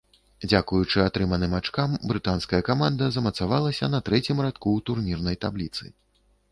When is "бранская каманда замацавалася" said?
2.13-3.93